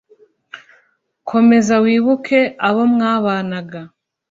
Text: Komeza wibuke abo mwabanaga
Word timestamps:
Komeza 1.29 1.75
wibuke 1.83 2.39
abo 2.67 2.83
mwabanaga 2.93 3.81